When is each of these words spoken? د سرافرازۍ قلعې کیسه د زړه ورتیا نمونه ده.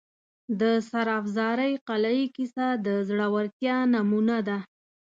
د 0.59 0.61
سرافرازۍ 0.89 1.71
قلعې 1.87 2.25
کیسه 2.35 2.67
د 2.85 2.87
زړه 3.09 3.27
ورتیا 3.35 3.75
نمونه 3.93 4.37
ده. 4.47 4.57